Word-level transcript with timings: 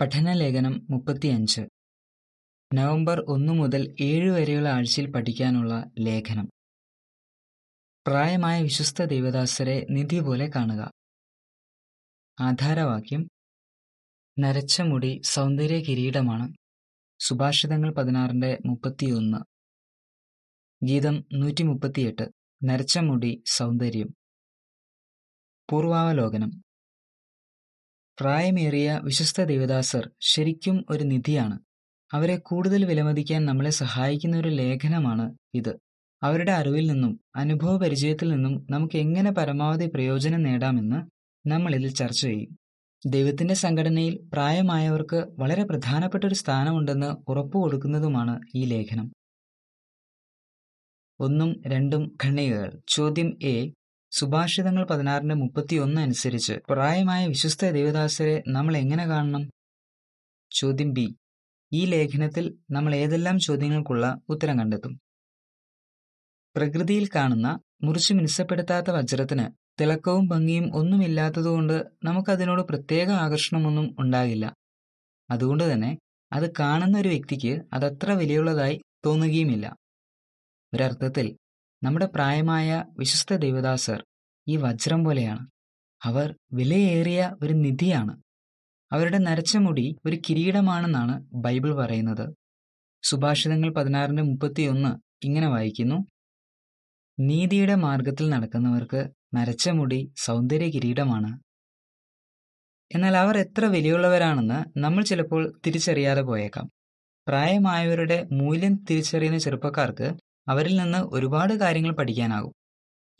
പഠനലേഖനം 0.00 0.86
മുപ്പത്തിയഞ്ച്. 0.90 1.60
നവംബർ 2.74 3.24
ഒന്നു 3.28 3.52
മുതൽ 3.52 3.96
ഏഴ് 4.00 4.30
വരെയുള്ള 4.30 4.68
ആഴ്ചയിൽ 4.68 5.10
പഠിക്കാനുള്ള 5.10 5.84
ലേഖനം. 5.98 6.48
പ്രായമായ 8.06 8.62
വിശ്വസ്ത 8.62 9.04
ദേവദാസരെ 9.04 9.86
നിധി 9.90 10.20
പോലെ 10.20 10.50
കാണുക. 10.56 10.90
ആധാരവാക്യം. 12.40 13.28
നരച്ച 14.38 14.80
മുടി 14.80 15.20
സൗന്ദര്യ 15.24 15.78
കിരീടമാണ്. 15.78 16.54
സുഭാഷിതങ്ങൾ 17.20 17.94
പതിനാറിന്റെ 17.94 18.58
മുപ്പത്തിയൊന്ന്. 18.66 19.38
ഗീതം 20.84 21.24
നൂറ്റി 21.32 21.62
മുപ്പത്തിയെട്ട് 21.62 22.28
നരച്ച 22.64 22.98
മുടി 22.98 23.42
സൗന്ദര്യം. 23.46 24.08
പൂർവാവലോകനം. 25.70 26.65
പ്രായമേറിയ 28.20 29.00
വിശ്വസ്ത 29.02 29.44
ദേവദാസർ 29.44 30.10
ശരിക്കും 30.20 30.84
ഒരു 30.90 31.04
നിധിയാണ്. 31.04 31.58
അവരെ 32.12 32.36
കൂടുതൽ 32.36 32.84
വിലമതിക്കാൻ 32.84 33.44
നമ്മളെ 33.44 33.70
സഹായിക്കുന്ന 33.70 34.38
ഒരു 34.38 34.48
ലേഖനമാണ് 34.48 35.34
ഇത്. 35.54 35.72
അവരുടെ 36.22 36.52
അറിവിൽ 36.52 36.86
നിന്നും 36.86 37.20
അനുഭവ 37.36 37.76
പരിചയത്തിൽ 37.76 38.28
നിന്നും 38.28 38.66
നമുക്ക് 38.70 38.96
എങ്ങനെ 38.96 39.30
പരമാവധി 39.30 39.86
പ്രയോജനം 39.86 40.42
നേടാമെന്ന് 40.42 40.98
നമ്മൾ 41.48 41.74
ഇതിൽ 41.74 41.94
ചർച്ച 41.94 42.20
ചെയ്യും. 42.20 42.56
ദൈവത്തിന്റെ 43.06 43.54
സംഘടനയിൽ 43.54 44.30
പ്രായമായവർക്ക് 44.32 45.26
വളരെ 45.38 45.64
പ്രധാനപ്പെട്ട 45.64 46.24
ഒരു 46.24 46.34
സ്ഥാനമുണ്ടെന്ന് 46.34 47.30
ഉറപ്പു 47.30 47.58
കൊടുക്കുന്നതുമാണ് 47.58 48.40
ഈ 48.54 48.64
ലേഖനം. 48.64 49.12
ഒന്നും 51.20 51.62
രണ്ടും 51.66 52.16
ഖണ്ഡികകൾ. 52.24 52.80
ചോദ്യം 52.88 53.38
എ 53.42 53.72
സുഭാഷിതങ്ങൾ 54.18 54.84
പതിനാറിന്റെ 54.84 55.34
മുപ്പത്തിയൊന്ന് 55.34 56.00
അനുസരിച്ച് 56.00 56.52
പ്രായമായ 56.70 57.26
വിശ്വസ്ത 57.26 57.70
ദേവദാസരെ 57.70 58.42
നമ്മൾ 58.48 58.76
എങ്ങനെ 58.76 59.06
കാണണം? 59.06 59.50
ചോദ്യം 60.52 60.92
ബി. 60.92 61.16
ഈ 61.72 61.84
ലേഖനത്തിൽ 61.84 62.58
നമ്മൾ 62.70 62.94
ഏതെല്ലാം 62.94 63.38
ചോദ്യങ്ങൾക്കുള്ള 63.38 64.20
ഉത്തരം 64.28 64.58
കണ്ടെത്തും? 64.58 65.00
പ്രകൃതിയിൽ 66.56 67.08
കാണുന്ന 67.14 67.60
മുറിച്ചു 67.82 68.14
മിനുസപ്പെടുത്താത്ത 68.14 68.90
വജ്രത്തിന് 68.90 69.46
തിളക്കവും 69.80 70.28
ഭംഗിയും 70.28 70.76
ഒന്നുമില്ലാത്തതുകൊണ്ട് 70.76 71.84
നമുക്കതിനോട് 72.04 72.62
പ്രത്യേക 72.62 73.10
ആകർഷണമൊന്നും 73.10 73.96
ഉണ്ടാകില്ല. 73.98 74.54
അതുകൊണ്ട് 75.30 75.72
തന്നെ 75.72 75.98
അത് 76.32 76.52
കാണുന്ന 76.60 76.98
ഒരു 76.98 77.08
വ്യക്തിക്ക് 77.08 77.60
അതത്ര 77.72 78.12
വിലയുള്ളതായി 78.12 78.80
തോന്നുകയുമില്ല. 79.06 79.76
ഒരർത്ഥത്തിൽ 80.74 81.36
നമ്മുടെ 81.82 82.06
പ്രായമായ 82.06 82.84
വിശ്വസ്ത 82.98 83.36
ദേവദാസർ 83.36 84.06
ഈ 84.48 84.56
വജ്രം 84.56 85.04
പോലെയാണ്. 85.04 85.48
അവർ 86.04 86.34
വിലയേറിയ 86.52 87.36
ഒരു 87.42 87.52
നിധിയാണ്. 87.52 88.22
അവരുടെ 88.92 89.18
നരച്ച 89.18 89.56
മുടി 89.56 89.96
ഒരു 90.06 90.16
കിരീടമാണെന്നാണ് 90.16 91.14
ബൈബിൾ 91.34 91.74
പറയുന്നത്. 91.74 92.34
സുഭാഷിതങ്ങൾ 93.02 93.70
പതിനാറിന്റെ 93.70 94.22
മുപ്പത്തിയൊന്ന് 94.22 94.92
ഇങ്ങനെ 95.26 95.48
വായിക്കുന്നു. 95.48 96.06
നീതിയുടെ 97.20 97.74
മാർഗത്തിൽ 97.74 98.28
നടക്കുന്നവർക്ക് 98.28 99.10
നരച്ച 99.34 99.68
മുടി 99.68 100.12
സൗന്ദര്യ 100.16 100.70
കിരീടമാണ്. 100.70 101.40
എന്നാൽ 102.94 103.16
അവർ 103.16 103.38
എത്ര 103.38 103.64
വിലയുള്ളവരാണെന്ന് 103.64 104.78
നമ്മൾ 104.78 105.04
ചിലപ്പോൾ 105.04 105.60
തിരിച്ചറിയാതെ 105.66 106.20
പോയേക്കാം. 106.20 106.70
പ്രായമായവരുടെ 107.28 108.28
മൂല്യം 108.32 108.84
തിരിച്ചറിയുന്ന 108.90 109.38
ചെറുപ്പക്കാർക്ക് 109.38 110.08
അവരിൽ 110.48 110.76
നിന്ന് 110.76 110.98
ഒരുപാട് 110.98 111.54
കാര്യങ്ങൾ 111.54 111.92
പഠിക്കാനാകും. 111.92 112.52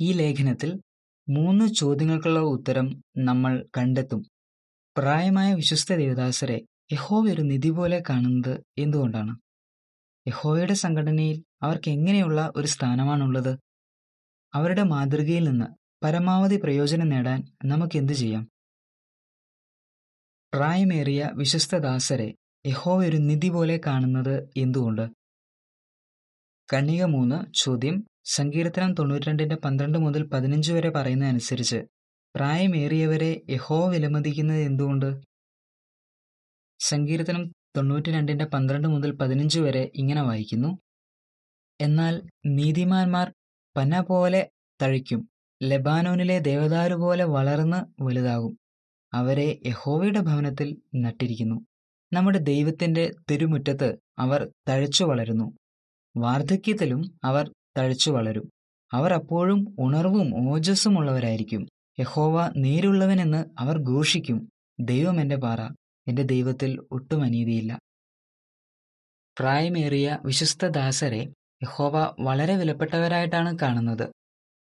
ഈ 0.01 0.13
ലേഖനത്തിൽ 0.13 0.81
മൂന്ന് 1.29 1.75
ചോദ്യങ്ങൾക്കുള്ള 1.75 2.41
ഉത്തരം 2.41 3.03
നമ്മൾ 3.19 3.67
കണ്ടെത്തും. 3.79 4.27
പ്രായമായ 4.97 5.55
വിശ്വസ്ത 5.55 5.95
ദേവദാസരെ 5.95 6.67
യഹോവ 6.93 7.31
ഒരു 7.33 7.43
നിധി 7.43 7.71
പോലെ 7.71 8.03
കാണുന്നത് 8.11 8.65
എന്തുകൊണ്ടാണ്? 8.79 9.39
യഹോവയുടെ 10.29 10.75
സംഘടനയിൽ 10.75 11.45
അവർക്ക് 11.63 11.91
എങ്ങനെയുള്ള 11.91 12.53
ഒരു 12.57 12.67
സ്ഥാനമാണുള്ളത്? 12.67 13.59
അവരുടെ 14.55 14.83
മാതൃകയിൽ 14.83 15.45
നിന്ന് 15.49 15.67
പരമാവധി 16.05 16.57
പ്രയോജനം 16.57 17.09
നേടാൻ 17.09 17.45
നമുക്ക് 17.65 17.97
എന്തു 17.97 18.13
ചെയ്യാം? 18.13 18.49
പ്രായമേറിയ 20.55 21.31
വിശ്വസ്തദാസരെ 21.35 22.35
യഹോവ 22.67 23.07
ഒരു 23.07 23.17
നിധി 23.17 23.49
പോലെ 23.49 23.81
കാണുന്നത് 23.87 24.49
എന്തുകൊണ്ട്? 24.57 25.26
കണ്ണിക 26.73 27.05
മൂന്ന് 27.05 27.53
ചോദ്യം. 27.55 28.05
സങ്കീർത്തനം 28.25 28.95
തൊണ്ണൂറ്റിരണ്ടിന്റെ 28.95 29.57
പന്ത്രണ്ട് 29.57 29.99
മുതൽ 29.99 30.23
പതിനഞ്ച് 30.27 30.73
വരെ 30.73 30.91
പറയുന്നതനുസരിച്ച് 30.91 31.83
പ്രായമേറിയവരെ 32.35 33.41
യഹോ 33.51 33.89
വിലമതിക്കുന്നത് 33.89 34.59
എന്തുകൊണ്ട്? 34.59 35.21
സങ്കീർത്തനം 36.81 37.53
തൊണ്ണൂറ്റിരണ്ടിന്റെ 37.77 38.45
പന്ത്രണ്ട് 38.45 38.89
മുതൽ 38.89 39.13
പതിനഞ്ച് 39.13 39.61
വരെ 39.61 39.91
ഇങ്ങനെ 39.95 40.23
വായിക്കുന്നു. 40.23 40.79
എന്നാൽ 41.81 42.23
നീതിമാന്മാർ 42.47 43.33
പന 43.77 44.01
പോലെ 44.01 44.51
തഴിക്കും 44.83 45.29
ലെബാനോനിലെ 45.63 46.39
ദേവദാരു 46.39 46.95
പോലെ 46.95 47.25
വളർന്ന് 47.25 48.03
വലുതാകും. 48.03 48.59
അവരെ 49.15 49.59
യഹോവയുടെ 49.67 50.21
ഭവനത്തിൽ 50.21 50.77
നട്ടിരിക്കുന്നു. 50.95 51.67
നമ്മുടെ 52.13 52.39
ദൈവത്തിന്റെ 52.39 53.11
തിരുമുറ്റത്ത് 53.31 53.99
അവർ 54.19 54.51
തഴച്ചു 54.69 55.05
വളരുന്നു. 55.05 55.47
വാർദ്ധക്യത്തിലും 56.17 57.19
അവർ 57.25 57.53
തഴച്ചു 57.79 58.11
വളരും. 58.11 58.51
അവർ 58.93 59.13
അപ്പോഴും 59.13 59.77
ഉണർവും 59.79 60.51
ഓജസ്സും 60.51 60.99
ഉള്ളവരായിരിക്കും 60.99 61.69
യഹോവ 62.01 62.53
നേരുള്ളവനെന്ന് 62.57 63.45
അവർ 63.59 63.79
ഘോഷിക്കും. 63.79 64.49
ദൈവം 64.81 65.21
എന്റെ 65.21 65.37
പാറ 65.37 65.61
എന്റെ 66.09 66.23
ദൈവത്തിൽ 66.23 66.87
ഒട്ടും 66.93 67.23
അനീതിയില്ല. 67.23 67.79
പ്രായമേറിയ 69.39 70.19
വിശ്വസ്ത 70.25 70.67
ദാസരെ 70.67 71.33
യഹോവ 71.63 72.15
വളരെ 72.21 72.57
വിലപ്പെട്ടവരായിട്ടാണ് 72.57 73.59
കാണുന്നത്. 73.59 74.13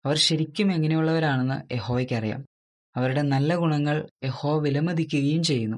അവർ 0.06 0.18
ശരിക്കും 0.18 0.72
എങ്ങനെയുള്ളവരാണെന്ന് 0.72 1.74
യഹോവയ്ക്കറിയാം. 1.74 2.46
അവരുടെ 2.96 3.22
നല്ല 3.22 3.56
ഗുണങ്ങൾ 3.56 4.08
യഹോ 4.24 4.60
വിലമതിക്കുകയും 4.60 5.44
ചെയ്യുന്നു. 5.44 5.78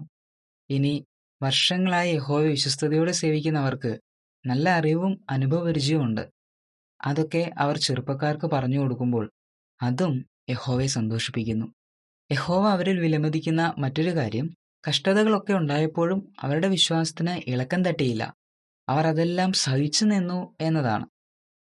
ഇനി 0.70 1.06
വർഷങ്ങളായി 1.44 2.16
യഹോവ 2.16 2.42
വിശ്വസ്തയോടെ 2.42 3.12
സേവിക്കുന്നവർക്ക് 3.12 4.00
നല്ല 4.48 4.70
അറിവും 4.70 5.26
അനുഭവപരിചയവും 5.30 6.06
ഉണ്ട്. 6.06 6.30
അതൊക്കെ 7.06 7.52
അവർ 7.58 7.78
ചെറുപ്പക്കാർക്ക് 7.78 8.46
പറഞ്ഞു 8.46 8.80
കൊടുക്കുമ്പോൾ 8.80 9.32
അതും 9.82 10.26
യഹോവയെ 10.50 10.88
സന്തോഷിപ്പിക്കുന്നു. 10.88 11.66
യഹോവ 12.32 12.70
അവരിൽ 12.70 13.00
വിലമതിക്കുന്ന 13.00 13.74
മറ്റൊരു 13.78 14.16
കാര്യം 14.16 14.56
കഷ്ടതകളൊക്കെ 14.90 15.54
ഉണ്ടായപ്പോഴും 15.54 16.34
അവരുടെ 16.40 16.68
വിശ്വാസത്തിന് 16.68 17.50
ഇളക്കം 17.50 17.86
തട്ടിയില്ല. 17.86 18.34
അവർ 18.90 19.08
അതെല്ലാം 19.08 19.54
സഹിച്ചു 19.54 20.06
നിന്നു 20.06 20.56
എന്നതാണ്. 20.62 21.06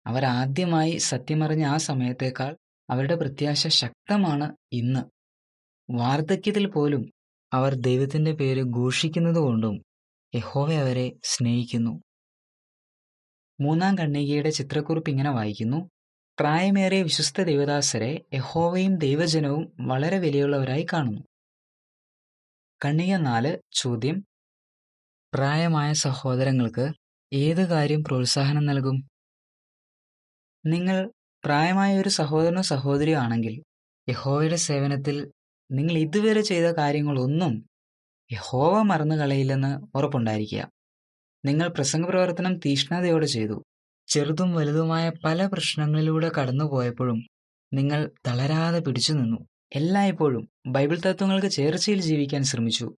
അവർ 0.06 0.24
ആദ്യമായി 0.24 0.96
സത്യമറിഞ്ഞ 0.96 1.66
ആ 1.66 1.76
സമയത്തേക്കാൾ 1.76 2.56
അവരുടെ 2.90 3.14
പ്രത്യാശ 3.14 3.66
ശക്തമാണ് 3.66 4.56
ഇന്ന്. 4.72 5.00
വാർദ്ധക്യത്തിൽ 5.90 6.66
പോലും 6.66 7.12
അവർ 7.52 7.74
ദൈവത്തിന്റെ 7.74 8.32
പേര് 8.32 8.62
ഘോഷിക്കുന്നത് 8.64 9.36
കൊണ്ടും 9.36 9.84
യഹോവ 10.34 10.72
അവരെ 10.72 11.12
സ്നേഹിക്കുന്നു. 11.24 12.02
മൂന്നാം 13.60 13.98
കണ്ണികയുടെ 13.98 14.50
ചിത്രക്കുറിപ്പ് 14.50 15.10
ഇങ്ങനെ 15.10 15.30
വായിക്കുന്നു. 15.30 15.90
പ്രായമേറിയ 16.40 17.02
വിശ്വസ്ത 17.02 17.42
ദേവദാസരെ 17.42 18.24
യഹോവയും 18.34 18.96
ദൈവജനവും 18.96 19.72
വളരെ 19.80 20.18
വിലയുള്ളവരായി 20.18 20.86
കാണുന്നു. 20.92 21.22
കണ്ണിക 22.84 23.16
നാല് 23.16 23.58
ചോദ്യം. 23.72 24.24
പ്രായമായ 25.34 25.92
സഹോദരങ്ങൾക്ക് 25.92 26.92
ഏത് 27.32 27.68
കാര്യം 27.68 28.04
പ്രോത്സാഹനം 28.04 28.66
നൽകും? 28.66 29.08
നിങ്ങൾ 30.66 31.12
പ്രായമായ 31.44 32.00
ഒരു 32.00 32.08
സഹോദരനോ 32.08 32.62
സഹോദരിയോ 32.62 33.18
ആണെങ്കിൽ 33.18 33.62
യഹോവയുടെ 34.08 34.56
സേവനത്തിൽ 34.56 35.32
നിങ്ങൾ 35.72 35.92
ഇതുവരെ 35.92 36.40
ചെയ്ത 36.40 36.66
കാര്യങ്ങളൊന്നും 36.66 37.66
യഹോവ 38.32 38.82
മറന്നു 38.82 39.14
കളയില്ലെന്ന് 39.14 39.96
ഉറപ്പുണ്ടായിരിക്കുക. 39.96 40.77
നിങ്ങൾ 41.44 41.68
പ്രസംഗപ്രവർത്തനം 41.68 42.58
തീഷ്ണതയോടെ 42.58 43.26
ചെയ്തു. 43.26 43.62
ചെറുതും 44.08 44.54
വലുതുമായ 44.54 45.12
പല 45.24 45.46
പ്രശ്നങ്ങളിലൂടെ 45.46 46.30
കടന്നുപോയപ്പോഴും 46.38 47.26
നിങ്ങൾ 47.72 48.10
തളരാതെ 48.26 48.78
പിടിച്ചു 48.78 49.12
നിന്നു. 49.12 49.46
എല്ലായ്പ്പോഴും 49.74 50.48
ബൈബിൾ 50.66 50.98
തത്വങ്ങൾക്ക് 50.98 51.46
ചേർച്ചയിൽ 51.46 52.00
ജീവിക്കാൻ 52.00 52.42
ശ്രമിച്ചു. 52.44 52.94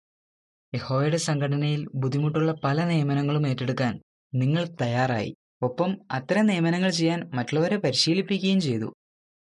യഹോയുടെ 0.76 1.18
സംഘടനയിൽ 1.18 1.88
ബുദ്ധിമുട്ടുള്ള 1.96 2.52
പല 2.52 2.84
നിയമനങ്ങളും 2.84 3.48
ഏറ്റെടുക്കാൻ 3.48 4.02
നിങ്ങൾ 4.36 4.68
തയ്യാറായി. 4.82 5.36
ഒപ്പം 5.62 5.98
അത്തരം 6.12 6.46
നിയമനങ്ങൾ 6.46 6.90
ചെയ്യാൻ 6.90 7.32
മറ്റുള്ളവരെ 7.34 7.78
പരിശീലിപ്പിക്കുകയും 7.78 8.60
ചെയ്തു. 8.60 8.94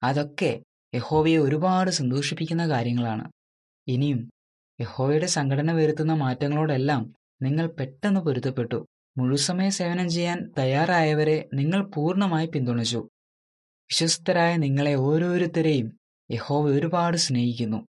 അതൊക്കെ 0.04 0.62
യഹോവയെ 0.96 1.38
ഒരുപാട് 1.38 1.92
സന്തോഷിപ്പിക്കുന്ന 1.92 2.70
കാര്യങ്ങളാണ്. 2.70 3.32
ഇനിയും 3.88 4.30
യഹോവയുടെ 4.80 5.26
സംഘടന 5.26 5.72
വരുത്തുന്ന 5.72 6.14
മാറ്റങ്ങളോടെല്ലാം 6.14 7.14
നിങ്ങൾ 7.44 7.68
പെട്ടെന്ന് 7.68 8.20
പൊരുത്തപ്പെട്ടു. 8.20 8.88
മുഴുസമയ 9.18 9.70
സേവനം 9.70 10.10
ചെയ്യാൻ 10.10 10.54
തയ്യാറായവരെ 10.58 11.50
നിങ്ങൾ 11.54 11.92
പൂർണമായി 11.96 12.48
പിന്തുണച്ചു. 12.48 13.10
വിശ്വസ്തരായ 13.90 14.58
നിങ്ങളെ 14.58 14.94
ഓരോരുത്തരെയും 14.94 16.00
യഹോവ 16.32 16.70
ഒരുപാട് 16.70 17.18
സ്നേഹിക്കുന്നു. 17.18 17.88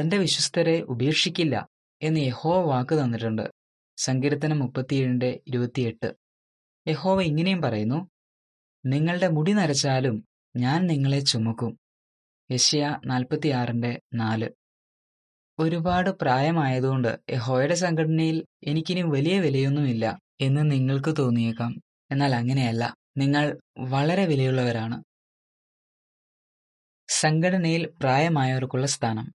തന്റെ 0.00 0.16
വിശ്വസ്തരെ 0.16 0.80
ഉപേക്ഷിക്കില്ല 0.80 1.66
എന്ന് 2.02 2.20
യഹോവ 2.20 2.66
വാക്ക് 2.66 2.94
തന്നിട്ടുണ്ട്. 2.94 3.50
സങ്കീർത്തനം 3.96 4.58
മുപ്പത്തിയേഴിന്റെ 4.58 5.40
ഇരുപത്തിയെട്ട്. 5.46 6.14
യഹോവ 6.88 7.22
ഇങ്ങനെയും 7.22 7.62
പറയുന്നു 7.62 8.08
നിങ്ങളുടെ 8.86 9.28
മുടി 9.28 9.52
നരച്ചാലും 9.52 10.24
ഞാൻ 10.56 10.86
നിങ്ങളെ 10.86 11.20
ചുമക്കും. 11.20 11.78
യശ്യ 12.50 13.00
നാൽപ്പത്തിയാറിന്റെ 13.06 14.00
നാല്. 14.14 14.48
ഒരുപാട് 15.60 16.10
പ്രായമായതുകൊണ്ട് 16.10 17.18
യഹോയുടെ 17.30 17.74
സംഘടനയിൽ 17.74 18.44
എനിക്കിനി 18.66 19.02
വലിയ 19.02 19.40
വിലയൊന്നുമില്ല 19.40 20.18
എന്ന് 20.40 20.70
നിങ്ങൾക്ക് 20.70 21.14
തോന്നിയേക്കാം. 21.18 21.80
എന്നാൽ 22.10 22.34
അങ്ങനെയല്ല. 22.34 22.94
നിങ്ങൾ 23.16 23.60
വളരെ 23.78 24.26
വിലയുള്ളവരാണ്. 24.26 25.02
സംഘടനയിൽ 27.08 27.92
പ്രായമായവർക്കുള്ള 28.02 28.86
സ്ഥാനം. 28.86 29.32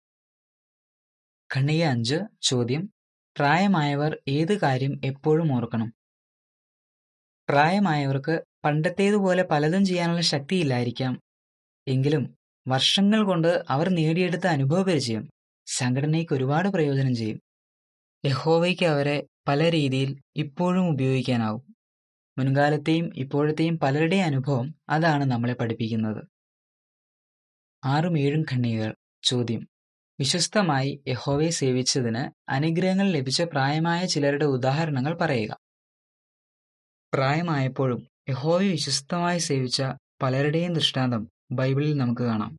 ഖണ്ഡിക 1.56 1.84
അഞ്ച് 1.84 2.16
ചോദ്യം. 2.42 2.90
പ്രായമായവർ 3.38 4.18
ഏത് 4.28 4.60
കാര്യം 4.60 5.02
എപ്പോഴും 5.06 5.56
ഓർക്കണം. 5.56 5.94
പ്രായമായവർക്ക് 7.50 8.44
പണ്ടത്തേതുപോലെ 8.66 9.44
പലതും 9.44 9.86
ചെയ്യാനുള്ള 9.86 10.22
ശക്തിയില്ലായിരിക്കാം. 10.22 11.20
എങ്കിലും 11.88 12.36
വർഷങ്ങൾ 12.68 13.24
കൊണ്ട് 13.24 13.64
അവർ 13.70 13.90
നേടിയെടുത്ത 13.90 14.48
അനുഭവ 14.48 14.84
പരിചയം 14.84 15.30
സംഘടനയ്ക്ക് 15.78 16.34
ഒരുപാട് 16.34 16.70
പ്രയോജനം 16.70 17.16
ചെയ്യും. 17.16 17.42
യഹോവയ്ക്ക് 18.26 18.86
അവരെ 18.86 19.28
പല 19.48 19.72
രീതിയിൽ 19.72 20.22
ഇപ്പോഴും 20.36 20.90
ഉപയോഗിക്കാനാവും. 20.90 21.76
മുൻകാലത്തെയും 22.38 23.12
ഇപ്പോഴത്തെയും 23.16 23.80
പലരുടെയും 23.80 24.26
അനുഭവം 24.26 24.76
അതാണ് 24.90 25.24
നമ്മളെ 25.24 25.54
പഠിപ്പിക്കുന്നത്. 25.54 26.24
ആറും 27.86 28.20
ഏഴും 28.20 28.42
ഖണ്ഡികകൾ. 28.42 28.96
ചോദ്യം. 29.24 29.68
വിശ്വസ്തമായി 30.20 31.04
യഹോവയെ 31.08 31.50
സേവിച്ചതിന് 31.50 32.52
അനുഗ്രഹങ്ങൾ 32.52 33.08
ലഭിച്ച 33.10 33.42
പ്രായമായ 33.42 34.06
ചിലരുടെ 34.06 34.46
ഉദാഹരണങ്ങൾ 34.46 35.18
പറയുക. 35.18 35.58
പ്രായമായപ്പോഴും 37.14 38.08
യഹോവയെ 38.30 38.72
വിശ്വസ്തമായി 38.72 39.40
സേവിച്ച 39.40 39.84
പലരുടെയും 40.22 40.74
ദൃഷ്ടാന്തം 40.74 41.28
ബൈബിളിൽ 41.52 41.98
നമുക്ക് 41.98 42.22
കാണാം. 42.22 42.58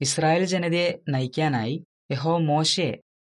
ഇസ്രായേൽ 0.00 0.44
ജനതയെ 0.44 0.98
നയിക്കാനായി 1.08 1.84
യഹോ 2.10 2.38
മോശയെ 2.38 2.92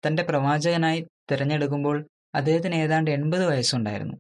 തന്റെ 0.07 0.23
പ്രവാചകനായി 0.23 1.01
തിരഞ്ഞെടുക്കുമ്പോൾ 1.31 1.97
അദ്ദേഹത്തിന് 2.35 2.75
ഏതാണ്ട് 2.75 3.11
എൺപത് 3.11 3.47
വയസ്സുണ്ടായിരുന്നു. 3.47 4.17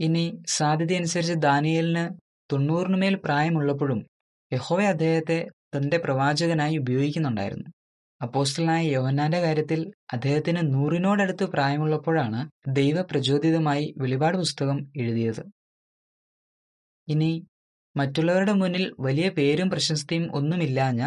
ഇനി 0.00 0.42
സാധ്യതയനുസരിച്ച് 0.46 1.32
ദാനിയലിന് 1.32 2.04
തൊണ്ണൂറിനുമേൽ 2.52 3.16
പ്രായമുള്ളപ്പോഴും 3.16 4.06
യഹോവ 4.52 4.82
അദ്ദേഹത്തെ 4.84 5.38
തന്റെ 5.76 5.98
പ്രവാചകനായി 5.98 6.76
ഉപയോഗിക്കുന്നുണ്ടായിരുന്നു. 6.76 7.68
അപ്പോസ്റ്റലായ 8.22 8.82
യോഹന്നാന്റെ 8.86 9.40
കാര്യത്തിൽ 9.40 9.92
അദ്ദേഹത്തിന് 10.12 10.74
നൂറിനോടടുത്ത് 10.74 11.44
പ്രായമുള്ളപ്പോഴാണ് 11.44 12.40
ദൈവപ്രചോദിതമായി 12.68 13.94
വെളിപാട് 13.96 14.36
പുസ്തകം 14.36 14.78
എഴുതിയത്. 14.96 15.42
ഇനി 17.08 17.46
മറ്റുള്ളവരുടെ 17.96 18.52
മുന്നിൽ 18.52 18.94
വലിയ 19.00 19.28
പേരും 19.28 19.70
പ്രശസ്തിയും 19.70 20.24
ഒന്നുമില്ലാഞ്ഞ 20.34 21.02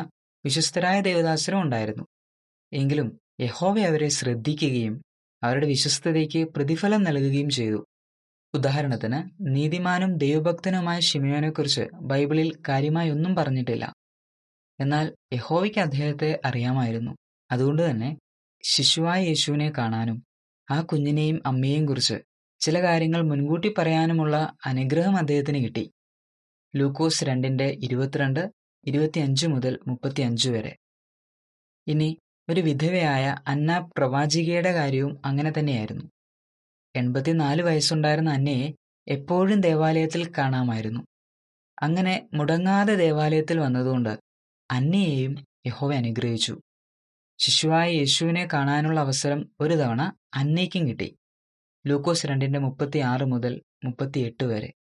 വിശ്വസ്തരായ 0.45 1.01
ദേവദാസരും 1.01 1.62
ഉണ്ടായിരുന്നു. 1.62 2.06
എങ്കിലും 2.71 3.19
യഹോവ 3.39 3.79
അവരെ 3.79 4.07
ശ്രദ്ധിക്കുകയും 4.09 5.01
അവരുടെ 5.43 5.67
വിശ്വസ്തതയ്ക്ക് 5.67 6.45
പ്രതിഫലം 6.55 7.03
നൽകുകയും 7.03 7.49
ചെയ്തു. 7.49 7.85
ഉദാഹരണത്തിന് 8.53 9.19
നീതിമാനും 9.55 10.17
ദൈവഭക്തനുമായ 10.17 10.99
ഷിമയോനെക്കുറിച്ച് 10.99 11.87
ബൈബിളിൽ 12.01 12.53
കാര്യമായി 12.69 13.09
ഒന്നും 13.09 13.35
പറഞ്ഞിട്ടില്ല. 13.35 13.93
എന്നാൽ 14.79 15.15
യഹോവയ്ക്ക് 15.33 15.79
അദ്ദേഹത്തെ 15.79 16.39
അറിയാമായിരുന്നു. 16.45 17.11
അതുകൊണ്ട് 17.51 17.89
തന്നെ 17.89 18.17
ശിശുവായ 18.63 19.23
യേശുവിനെ 19.23 19.71
കാണാനും 19.77 20.23
ആ 20.71 20.81
കുഞ്ഞിനെയും 20.81 21.41
അമ്മയെയും 21.45 21.85
കുറിച്ച് 21.85 22.17
ചില 22.59 22.81
കാര്യങ്ങൾ 22.81 23.21
മുൻകൂട്ടി 23.21 23.73
പറയാനുമുള്ള 23.77 24.53
അനുഗ്രഹം 24.65 25.15
അദ്ദേഹത്തിന് 25.17 25.65
കിട്ടി. 25.65 25.91
ലൂക്കോസ് 26.75 27.23
രണ്ടിന്റെ 27.23 27.77
ഇരുപത്തിരണ്ട് 27.83 28.51
ഇരുപത്തിയഞ്ച് 28.85 29.47
മുതൽ 29.47 29.79
മുപ്പത്തിയഞ്ച് 29.87 30.49
വരെ. 30.49 30.77
ഇനി 31.87 32.17
ഒരു 32.49 32.61
വിധവയായ 32.61 33.35
അന്ന 33.47 33.89
പ്രവാചികയുടെ 33.97 34.71
കാര്യവും 34.73 35.21
അങ്ങനെ 35.25 35.53
തന്നെയായിരുന്നു. 35.59 36.05
എൺപത്തിനാല് 36.95 37.61
വയസ്സുണ്ടായിരുന്ന 37.61 38.29
അന്നയെ 38.29 38.73
എപ്പോഴും 39.07 39.59
ദേവാലയത്തിൽ 39.61 40.31
കാണാമായിരുന്നു. 40.38 41.01
അങ്ങനെ 41.83 42.29
മുടങ്ങാതെ 42.33 42.95
ദേവാലയത്തിൽ 42.95 43.59
വന്നതുകൊണ്ട് 43.59 44.19
അന്നയെയും 44.71 45.45
യഹോവ 45.67 45.94
അനുഗ്രഹിച്ചു. 45.94 46.61
ശിശുവായ 47.39 47.89
യേശുവിനെ 47.91 48.47
കാണാനുള്ള 48.53 48.99
അവസരം 48.99 49.49
ഒരു 49.61 49.73
തവണ 49.73 50.01
അന്നയ്ക്കും 50.33 50.88
കിട്ടി. 50.88 51.17
ലൂക്കോസ് 51.88 52.25
രണ്ടിന്റെ 52.25 52.59
മുപ്പത്തി 52.59 52.99
ആറ് 52.99 53.21
മുതൽ 53.23 53.61
മുപ്പത്തിയെട്ട് 53.85 54.44
വരെ. 54.44 54.73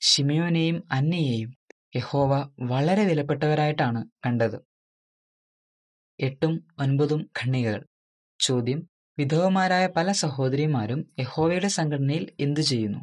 ഷിമിയോനെയും 0.00 0.82
അന്നയെയും 0.92 1.50
യഹോവ 1.96 2.50
വളരെ 2.60 3.04
വിലപ്പെട്ടവരായിട്ടാണ് 3.04 4.04
കണ്ടത്. 4.26 4.67
എട്ടും 6.20 6.66
ഒൻപതും 6.80 7.30
ഖണ്ണികകൾ 7.40 7.84
ചോദ്യം 8.40 8.88
വിധവമാരായ 9.18 9.86
പല 9.86 10.12
സഹോദരിമാരും 10.12 11.06
യഹോവയുടെ 11.18 11.68
സംഘടനയിൽ 11.68 12.36
എന്തു 12.40 12.60
ചെയ്യുന്നു? 12.60 12.98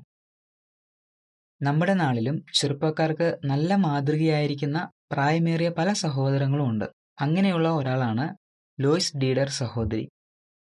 നമ്മുടെ 1.62 1.94
നാളിലും 1.94 2.46
ചെറുപ്പക്കാർക്ക് 2.54 3.38
നല്ല 3.46 3.76
മാതൃകയായിരിക്കുന്ന 3.76 4.92
പ്രായമേറിയ 5.12 5.70
പല 5.70 5.94
സഹോദരങ്ങളും 5.94 6.70
ഉണ്ട്. 6.70 6.86
അങ്ങനെയുള്ള 7.20 7.70
ഒരാളാണ് 7.70 8.36
ലോയിസ് 8.80 9.18
ഡീഡർ 9.18 9.50
സഹോദരി. 9.50 10.10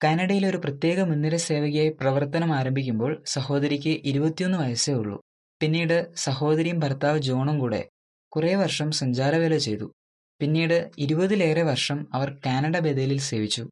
കാനഡയിലെ 0.04 0.50
ഒരു 0.50 0.58
പ്രത്യേക 0.58 1.00
മുൻനിര 1.00 1.36
സേവകയായി 1.36 1.90
പ്രവർത്തനം 1.90 2.54
ആരംഭിക്കുമ്പോൾ 2.54 3.24
സഹോദരിക്ക് 3.26 3.90
ഇരുപത്തിയൊന്ന് 3.90 4.58
വയസ്സേ 4.58 4.94
ഉള്ളൂ. 4.94 5.22
പിന്നീട് 5.62 6.16
സഹോദരിയും 6.16 6.80
ഭർത്താവ് 6.80 7.20
ജോണും 7.20 7.60
കൂടെ 7.60 7.90
കുറേ 8.32 8.56
വർഷം 8.56 8.92
സഞ്ചാരവേല 8.92 9.58
ചെയ്തു. 9.58 9.94
പിന്നീട് 10.42 10.92
ഇരുപതിലേറെ 10.98 11.62
വർഷം 11.62 12.08
അവർ 12.14 12.38
കാനഡ 12.46 12.80
ബദേലിൽ 12.80 13.20
സേവിച്ചു. 13.20 13.70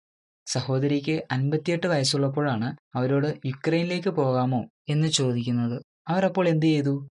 സഹോദരിക്ക് 0.47 1.23
അൻപത്തിയെട്ട് 1.31 1.87
വയസ്സുള്ളപ്പോഴാണ് 1.87 2.75
അവരോട് 2.95 3.39
യുക്രൈനിലേക്ക് 3.45 4.09
പോകാമോ 4.09 4.65
എന്ന് 4.89 5.07
ചോദിക്കുന്നത്. 5.07 5.81
അവർ 6.07 6.25
അപ്പോൾ 6.25 6.47
എന്തു 6.47 6.65
ചെയ്തു? 6.65 7.07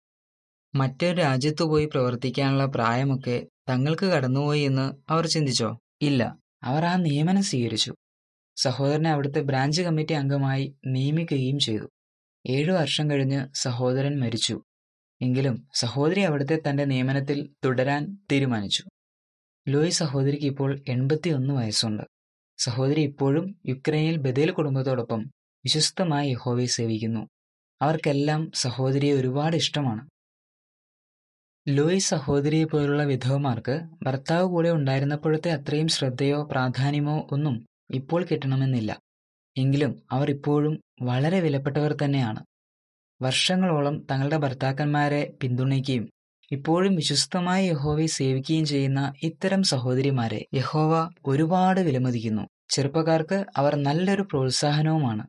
മറ്റൊരു 0.75 1.17
രാജ്യത്ത് 1.17 1.63
പോയി 1.63 1.87
പ്രവർത്തിക്കാനുള്ള 1.87 2.65
പ്രായമൊക്കെ 2.65 3.47
തങ്ങൾക്ക് 3.69 4.07
കടന്നുപോയി 4.07 4.61
എന്ന് 4.61 5.13
അവർ 5.13 5.27
ചിന്തിച്ചോ? 5.27 5.79
ഇല്ല. 6.03 6.39
അവർ 6.63 6.85
ആ 6.85 6.97
നിയമനം 6.97 7.43
സ്വീകരിച്ചു. 7.43 7.95
സഹോദരനെ 8.57 9.11
അവിടുത്തെ 9.11 9.41
ബ്രാഞ്ച് 9.41 9.83
കമ്മിറ്റി 9.83 10.13
അംഗമായി 10.13 10.75
നിയമിക്കുകയും 10.87 11.59
ചെയ്തു. 11.59 11.89
ഏഴു 12.47 12.73
വർഷം 12.73 13.11
കഴിഞ്ഞ് 13.11 13.49
സഹോദരൻ 13.55 14.21
മരിച്ചു. 14.21 14.63
എങ്കിലും 15.23 15.69
സഹോദരി 15.75 16.21
അവിടുത്തെ 16.21 16.61
തന്റെ 16.71 16.85
നിയമനത്തിൽ 16.85 17.51
തുടരാൻ 17.65 18.19
തീരുമാനിച്ചു. 18.33 18.85
ലോയ് 19.69 19.91
സഹോദരിക്ക് 19.91 20.45
ഇപ്പോൾ 20.45 20.81
എൺപത്തിയൊന്ന് 20.89 21.55
വയസ്സുണ്ട്. 21.55 22.03
സഹോദരി 22.59 23.01
ഇപ്പോഴും 23.01 23.61
യുക്രൈനിൽ 23.67 24.17
ബദേൽ 24.17 24.51
കുടുംബത്തോടൊപ്പം 24.51 25.31
വിശ്വസ്തമായി 25.65 26.31
യഹോവയെ 26.31 26.67
സേവിക്കുന്നു. 26.67 27.29
അവർക്കെല്ലാം 27.83 28.51
സഹോദരിയെ 28.55 29.13
ഒരുപാട് 29.13 29.57
ഇഷ്ടമാണ്. 29.57 30.09
ലോയ് 31.69 31.99
സഹോദരിയെ 31.99 32.65
പോലുള്ള 32.65 33.05
വിധവമാർക്ക് 33.05 33.81
ഭർത്താവ് 34.03 34.47
കൂടെ 34.49 34.71
ഉണ്ടായിരുന്നപ്പോഴത്തെ 34.71 35.51
അത്രയും 35.51 35.89
ശ്രദ്ധയോ 35.89 36.43
പ്രാധാന്യമോ 36.43 37.29
ഒന്നും 37.33 37.67
ഇപ്പോൾ 37.95 38.25
കിട്ടണമെന്നില്ല. 38.25 39.01
എങ്കിലും 39.59 40.03
അവർ 40.13 40.31
ഇപ്പോഴും 40.31 40.81
വളരെ 41.03 41.41
വിലപ്പെട്ടവർ 41.41 41.97
തന്നെയാണ്. 42.05 42.45
വർഷങ്ങളോളം 43.23 44.07
തങ്ങളുടെ 44.11 44.37
ഭർത്താക്കന്മാരെ 44.37 45.37
പിന്തുണയ്ക്കുകയും 45.43 46.14
ഇപ്പോഴും 46.55 46.95
വിശ്വസ്തമായി 46.95 47.69
യഹോവയെ 47.69 48.07
സേവിക്കുകയും 48.07 48.65
ചെയ്യുന്ന 48.65 49.15
ഇത്തരം 49.23 49.63
സഹോദരിമാരെ 49.63 50.47
യഹോവ 50.55 51.11
ഒരുപാട് 51.27 51.81
വിലമതിക്കുന്നു. 51.81 52.49
ചെറുപ്പക്കാർക്ക് 52.71 53.47
അവർ 53.57 53.77
നല്ലൊരു 53.77 54.23
പ്രോത്സാഹനവുമാണ്. 54.23 55.27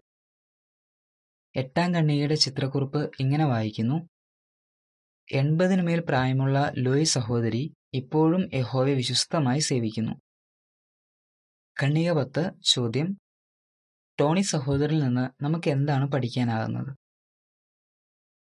എട്ടാം 1.56 1.96
കണ്ണിയുടെ 1.96 2.36
ചിത്രക്കുറിപ്പ് 2.36 3.12
ഇങ്ങനെ 3.20 3.46
വായിക്കുന്നു. 3.46 4.10
എൺപതിനുമേൽ 5.32 6.00
പ്രായമുള്ള 6.00 6.72
ലോയ് 6.78 7.04
സഹോദരി 7.04 7.74
ഇപ്പോഴും 7.94 8.50
യഹോവയെ 8.54 8.94
വിശ്വസ്തമായി 8.94 9.60
സേവിക്കുന്നു. 9.60 10.12
കണ്ണിക 11.84 12.12
പത്ത് 12.12 12.52
ചോദ്യം. 12.64 13.18
ടോണി 14.20 14.42
സഹോദരിൽ 14.42 15.00
നിന്ന് 15.00 15.44
നമുക്ക് 15.44 15.70
എന്താണ് 15.70 16.12
പഠിക്കാനാകുന്നത്? 16.12 16.96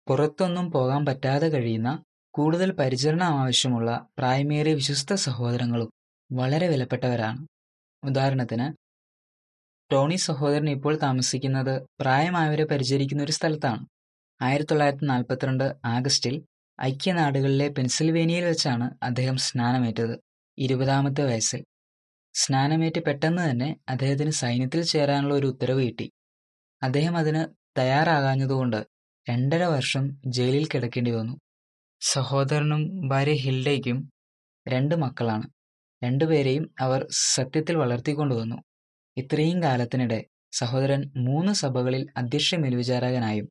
പുറത്തൊന്നും 0.08 0.70
പോകാൻ 0.70 1.06
പറ്റാതെ 1.06 1.48
കഴിയുന്ന 1.48 2.04
കൂടുതൽ 2.34 2.70
പരിചരണം 2.72 3.30
ആവശ്യമുള്ള 3.40 4.06
പ്രായമേറിയ 4.18 4.74
വിശ്വസ്ത 4.74 5.14
സഹോദരങ്ങളും 5.14 5.90
വളരെ 6.32 6.68
വിലപ്പെട്ടവരാണ്. 6.68 7.46
ഉദാഹരണത്തിന് 8.04 8.66
ടോണി 9.92 10.16
സഹോദരൻ 10.16 10.70
ഇപ്പോൾ 10.70 10.96
താമസിക്കുന്നത് 10.96 11.86
പ്രായമായവരെ 12.00 12.64
പരിചരിക്കുന്ന 12.64 13.22
ഒരു 13.22 13.32
സ്ഥലത്താണ്. 13.32 13.86
ആയിരത്തി 14.42 14.70
തൊള്ളായിരത്തി 14.70 15.04
നാൽപ്പത്തിരണ്ട് 15.04 15.76
ആഗസ്റ്റിൽ 15.84 16.44
ഐക്യനാടുകളിലെ 16.80 17.68
പെൻസിൽവേനിയയിൽ 17.68 18.44
വെച്ചാണ് 18.44 18.96
അദ്ദേഹം 19.02 19.36
സ്നാനമേറ്റത് 19.36 20.14
ഇരുപതാമത്തെ 20.58 21.22
വയസ്സിൽ. 21.24 21.64
സ്നാനമേറ്റ് 22.34 23.00
പെട്ടെന്ന് 23.00 23.50
തന്നെ 23.50 23.76
അദ്ദേഹത്തിന് 23.88 24.30
സൈന്യത്തിൽ 24.30 24.82
ചേരാനുള്ള 24.82 25.34
ഒരു 25.34 25.46
ഉത്തരവ് 25.46 25.82
കിട്ടി. 25.82 26.06
അദ്ദേഹം 26.82 27.16
അതിന് 27.16 27.42
തയ്യാറാകാഞ്ഞതുകൊണ്ട് 27.78 28.80
രണ്ടര 29.26 29.64
വർഷം 29.64 30.04
ജയിലിൽ 30.26 30.68
കിടക്കേണ്ടി 30.68 31.10
വന്നു. 31.10 31.34
സഹോദരനും 32.00 33.08
ഭാര്യ 33.08 33.32
ഹിൽഡയ്ക്കും 33.32 33.98
രണ്ട് 34.68 34.94
മക്കളാണ്. 34.94 35.46
രണ്ടുപേരെയും 36.02 36.74
അവർ 36.80 37.06
സത്യത്തിൽ 37.34 37.76
വളർത്തിക്കൊണ്ടുവന്നു. 37.76 38.58
ഇത്രയും 39.16 39.62
കാലത്തിനിടെ 39.62 40.24
സഹോദരൻ 40.52 41.12
മൂന്ന് 41.16 41.52
സഭകളിൽ 41.52 42.06
അധ്യക്ഷ 42.16 42.54
മേൽവിചാരകനായും 42.54 43.48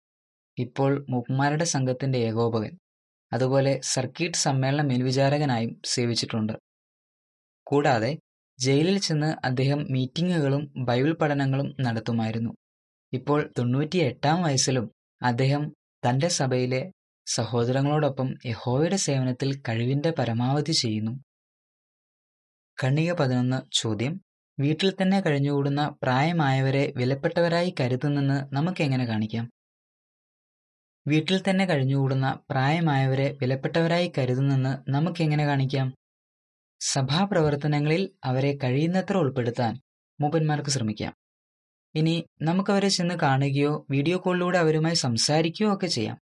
ഇപ്പോൾ 0.57 1.05
മുപ്പന്മാരുടെ 1.09 1.63
സംഘത്തിന്റെ 1.63 2.19
ഏകോപകൻ 2.19 2.71
അതുപോലെ 3.33 3.79
സർക്കിട്ട് 3.83 4.37
സമ്മേളന 4.37 4.81
മേൽവിചാരകനായും 4.81 5.81
സേവിച്ചിട്ടുണ്ട്. 5.85 6.53
കൂടാതെ 7.67 8.11
ജയിലിൽ 8.59 8.97
ചെന്ന് 8.99 9.29
അദ്ദേഹം 9.45 9.85
മീറ്റിങ്ങുകളും 9.89 10.63
ബൈബിൾ 10.85 11.13
പഠനങ്ങളും 11.13 11.75
നടത്തുമായിരുന്നു. 11.81 12.51
ഇപ്പോൾ 13.13 13.51
തൊണ്ണൂറ്റി 13.57 13.97
എട്ടാം 13.97 14.43
വയസ്സിലും 14.43 14.91
അദ്ദേഹം 15.21 15.63
തന്റെ 16.03 16.27
സഭയിലെ 16.27 16.81
സഹോദരങ്ങളോടൊപ്പം 17.35 18.33
യഹോവയുടെ 18.45 18.95
സേവനത്തിൽ 18.95 19.61
കഴിവിന്റെ 19.69 20.11
പരമാവധി 20.11 20.71
ചെയ്യുന്നു. 20.71 21.23
കണ്ണിക 22.83 23.13
പതിനൊന്ന് 23.13 23.59
ചോദ്യം. 23.71 24.21
വീട്ടിൽ 24.59 24.93
തന്നെ 25.01 25.19
കഴിഞ്ഞുകൂടുന്ന 25.21 25.95
പ്രായമായവരെ 26.03 26.93
വിലപ്പെട്ടവരായി 26.97 27.75
കരുതുന്നെന്ന് 27.79 28.55
നമുക്ക് 28.55 28.81
എങ്ങനെ 28.81 29.05
കാണിക്കാം? 29.05 29.49
വീട്ടിൽ 31.07 31.43
തന്നെ 31.49 31.65
കഴിഞ്ഞുകൂടുന്ന 31.65 32.39
പ്രായമായവരെ 32.49 33.37
വിലപ്പെട്ടവരായി 33.41 34.11
കരുതുന്നെന്ന് 34.17 34.91
നമുക്ക് 34.91 35.21
എങ്ങനെ 35.21 35.45
കാണിക്കാം? 35.45 35.93
സഭാപ്രവർത്തനങ്ങളിൽ 36.81 38.11
അവരെ 38.23 38.57
കഴിയുന്നത്ര 38.63 39.17
ഉൾപ്പെടുത്താൻ 39.17 39.79
മൂപ്പന്മാർക്ക് 40.21 40.69
ശ്രമിക്കാം. 40.69 41.13
ഇനി 41.95 42.25
നമുക്കവരെ 42.41 42.87
ചെന്ന് 42.87 43.15
കാണുകയോ 43.15 43.85
വീഡിയോ 43.89 44.17
കോളിലൂടെ 44.17 44.57
അവരുമായി 44.57 44.93
സംസാരിക്കുകയോ 44.95 45.73
ഒക്കെ 45.73 45.87
ചെയ്യാം. 45.87 46.17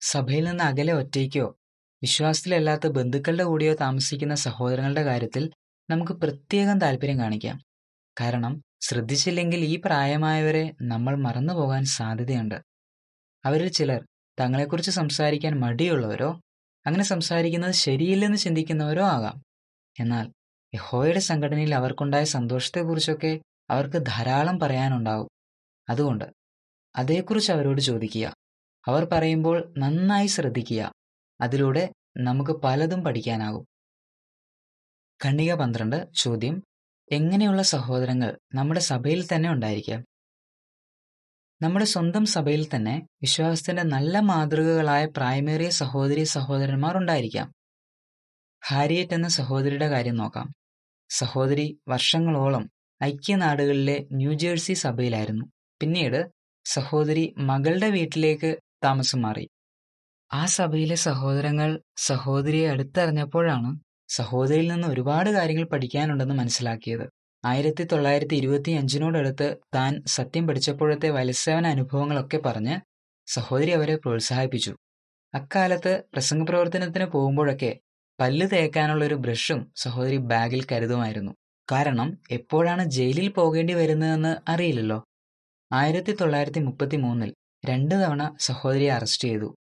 സഭയിൽ 0.00 0.44
നിന്ന് 0.44 0.64
അകലെ 0.64 0.92
ഒറ്റയ്ക്കോ 0.92 1.56
വിശ്വാസത്തിലല്ലാത്ത 2.02 2.86
ബന്ധുക്കളുടെ 2.86 3.44
കൂടെയോ 3.44 3.74
താമസിക്കുന്ന 3.74 4.34
സഹോദരങ്ങളുടെ 4.34 5.02
കാര്യത്തിൽ 5.02 5.50
നമുക്ക് 5.90 6.12
പ്രത്യേകം 6.12 6.78
താല്പര്യം 6.78 7.18
കാണിക്കാം. 7.18 7.60
കാരണം 8.20 8.62
ശ്രദ്ധിച്ചില്ലെങ്കിൽ 8.80 9.58
ഈ 9.58 9.80
പ്രായമായവരെ 9.84 10.74
നമ്മൾ 10.82 11.16
മറന്നു 11.16 11.52
പോകാൻ 11.52 11.84
സാധ്യതയുണ്ട്. 11.84 12.62
അവരിൽ 13.44 13.68
ചിലർ 13.68 14.06
തങ്ങളെക്കുറിച്ച് 14.40 14.90
സംസാരിക്കാൻ 14.90 15.60
മടിയുള്ളവരോ 15.60 16.40
അങ്ങനെ 16.86 17.04
സംസാരിക്കുന്നത് 17.04 17.70
ശരിയില്ലെന്ന് 17.70 18.38
ചിന്തിക്കുന്നവരോ 18.38 19.04
ആകാം. 19.04 19.42
എന്നാൽ 20.00 20.32
യഹോയുടെ 20.74 21.18
സംഘടനയിൽ 21.18 21.74
അവർക്കുണ്ടായ 21.74 22.24
സന്തോഷത്തെക്കുറിച്ചൊക്കെ 22.24 23.40
അവർക്ക് 23.70 23.96
ധാരാളം 23.96 24.58
പറയാനുണ്ടാവും. 24.58 25.28
അതുകൊണ്ട് 25.88 26.24
അതേക്കുറിച്ച് 26.96 27.52
അവരോട് 27.52 27.80
ചോദിക്കുക. 27.80 28.34
അവർ 28.86 29.04
പറയുമ്പോൾ 29.12 29.74
നന്നായി 29.78 30.26
ശ്രദ്ധിക്കുക. 30.26 30.92
അതിലൂടെ 31.40 31.92
നമുക്ക് 32.16 32.50
പലതും 32.50 33.04
പഠിക്കാനാകും. 33.04 33.66
ഖണ്ഡിക 35.24 35.54
പന്ത്രണ്ട് 35.54 36.08
ചോദ്യം. 36.14 36.62
എങ്ങനെയുള്ള 37.12 37.62
സഹോദരങ്ങൾ 37.62 38.38
നമ്മുടെ 38.54 38.80
സഭയിൽ 38.80 39.26
തന്നെ 39.26 39.50
ഉണ്ടായിരിക്കാം? 39.50 40.04
നമ്മുടെ 41.62 41.84
സ്വന്തം 41.84 42.26
സഭയിൽ 42.26 42.68
തന്നെ 42.74 43.06
വിശ്വാസത്തിന്റെ 43.22 43.82
നല്ല 43.82 44.20
മാതൃകകളായ 44.20 45.06
പ്രൈമറി 45.06 45.68
സഹോദരി 45.68 46.24
സഹോദരന്മാർ 46.24 46.96
ഉണ്ടായിരിക്കാം. 46.96 47.52
ഹാരിയറ്റ് 48.66 49.14
എന്ന 49.14 49.28
സഹോദരിയുടെ 49.28 49.88
കാര്യം 49.88 50.16
നോക്കാം. 50.16 50.48
സഹോദരി 51.10 51.78
വർഷങ്ങളോളം 51.88 52.70
ഐക്യനാടുകളിലെ 53.04 54.06
ന്യൂജേഴ്സി 54.12 54.72
സഭയിലായിരുന്നു. 54.72 55.44
പിന്നീട് 55.80 56.30
സഹോദരി 56.64 57.34
മകളുടെ 57.38 57.90
വീട്ടിലേക്ക് 57.90 58.58
താമസം 58.84 59.22
മാറി. 59.22 59.48
ആ 60.32 60.46
സഭയിലെ 60.46 60.94
സഹോദരങ്ങൾ 60.94 61.82
സഹോദരിയെ 61.96 62.68
അടുത്തറിഞ്ഞപ്പോഴാണ് 62.70 63.80
സഹോദരിയിൽ 64.08 64.68
നിന്ന് 64.72 64.88
ഒരുപാട് 64.88 65.30
കാര്യങ്ങൾ 65.30 65.64
പഠിക്കാനുണ്ടെന്ന് 65.64 66.34
മനസ്സിലാക്കിയത്. 66.34 67.10
ആയിരത്തി 67.44 67.84
തൊള്ളായിരത്തി 67.84 68.34
ഇരുപത്തി 68.34 68.70
അഞ്ചിനോടടുത്ത് 68.70 69.56
താൻ 69.74 70.02
സത്യം 70.06 70.46
പഠിച്ചപ്പോഴത്തെ 70.46 71.10
വലസേവന 71.10 71.66
അനുഭവങ്ങളൊക്കെ 71.66 72.36
പറഞ്ഞ് 72.36 72.76
സഹോദരി 73.26 73.70
അവരെ 73.70 73.96
പ്രോത്സാഹിപ്പിച്ചു. 73.96 74.76
അക്കാലത്ത് 75.34 76.02
പ്രസംഗ 76.12 76.42
പ്രവർത്തനത്തിന് 76.42 77.04
പോകുമ്പോഴൊക്കെ 77.04 77.80
പല്ല് 78.20 78.46
തേക്കാനുള്ള 78.52 79.04
ഒരു 79.04 79.14
ബ്രഷും 79.14 79.72
സഹോദരി 79.76 80.16
ബാഗിൽ 80.16 80.66
കരുതുമായിരുന്നു. 80.72 81.32
കാരണം 81.72 82.18
എപ്പോഴാണ് 82.30 82.84
ജയിലിൽ 82.84 83.28
പോകേണ്ടി 83.28 83.74
വരുന്നതെന്ന് 83.74 84.50
അറിയില്ലല്ലോ. 84.50 85.04
ആയിരത്തി 85.72 86.12
തൊള്ളായിരത്തി 86.12 86.60
മുപ്പത്തി 86.60 86.96
മൂന്നിൽ 86.96 87.34
രണ്ട് 87.64 87.94
തവണ 87.94 88.36
സഹോദരിയെ 88.40 88.92
അറസ്റ്റ് 88.92 89.28
ചെയ്തു. 89.28 89.56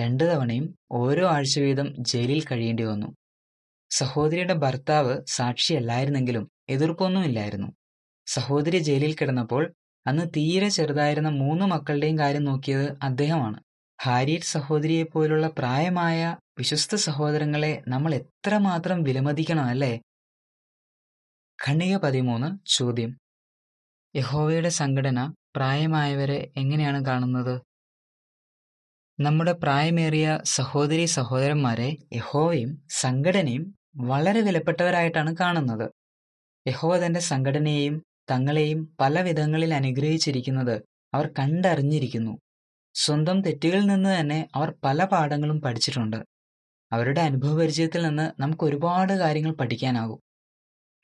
രണ്ടു 0.00 0.24
തവണയും 0.24 0.74
ഓരോ 0.92 1.28
ആഴ്ച 1.28 1.58
വീതം 1.58 2.04
ജയിലിൽ 2.04 2.44
കഴിയേണ്ടി 2.44 2.82
വന്നു. 2.82 3.06
സഹോദരിയുടെ 3.90 4.54
ഭർത്താവ് 4.54 5.20
സാക്ഷിയല്ലായിരുന്നെങ്കിലും 5.26 6.50
എതിർപ്പൊന്നുമില്ലായിരുന്നു. 6.68 7.68
സഹോദരി 8.26 8.78
ജയിലിൽ 8.78 9.14
കിടന്നപ്പോൾ 9.14 9.74
അന്ന് 10.06 10.30
തീരെ 10.36 10.68
ചെറുതായിരുന്ന 10.68 11.28
മൂന്ന് 11.28 11.64
മക്കളുടെയും 11.64 12.18
കാര്യം 12.18 12.44
നോക്കിയത് 12.44 12.98
അദ്ദേഹമാണ്. 13.02 13.60
ഹാരിയറ്റ് 14.02 14.44
സഹോദരിയെ 14.44 15.02
പോലുള്ള 15.02 15.48
പ്രായമായ 15.48 16.36
വിശ്വസ്ത 16.58 16.94
സഹോദരങ്ങളെ 16.94 17.82
നമ്മൾ 17.88 18.14
എത്രമാത്രം 18.14 19.02
വിലമതിക്കണം 19.02 19.64
അല്ലേ? 19.64 20.00
ഖണ്ണിക 21.68 21.96
പതിമൂന്ന് 21.96 22.58
ചോദ്യം. 22.66 23.18
യഹോവയുടെ 24.16 24.68
സംഘടന 24.68 25.34
പ്രായമായവരെ 25.56 26.52
എങ്ങനെയാണ് 26.56 27.04
കാണുന്നത്? 27.04 27.62
നമ്മുടെ 29.20 29.52
പ്രായമേറിയ 29.52 30.40
സഹോദരി 30.44 31.04
സഹോദരന്മാരെ 31.04 31.96
യഹോവയും 32.12 32.86
സംഘടനയും 32.90 33.74
വളരെ 33.96 34.40
വിലപ്പെട്ടവരായിട്ടാണ് 34.40 35.36
കാണുന്നത്. 35.40 35.90
യഹോവ 36.68 37.06
തന്റെ 37.06 37.20
സംഘടനയെയും 37.20 38.02
തങ്ങളെയും 38.30 38.96
പല 39.00 39.20
വിധങ്ങളിൽ 39.20 39.74
അനുഗ്രഹിച്ചിരിക്കുന്നത് 39.74 40.82
അവർ 41.14 41.26
കണ്ടറിഞ്ഞിരിക്കുന്നു. 41.38 42.38
സ്വന്തം 42.94 43.40
തെറ്റുകളിൽ 43.40 43.86
നിന്ന് 43.86 44.20
തന്നെ 44.20 44.48
അവർ 44.54 44.74
പല 44.84 45.04
പാഠങ്ങളും 45.04 45.60
പഠിച്ചിട്ടുണ്ട്. 45.60 46.24
അവരുടെ 46.92 47.20
അനുഭവപരിചയത്തിൽ 47.20 48.02
നിന്ന് 48.02 48.42
നമുക്ക് 48.42 48.64
ഒരുപാട് 48.64 49.12
കാര്യങ്ങൾ 49.12 49.52
പഠിക്കാനാകും. 49.52 50.20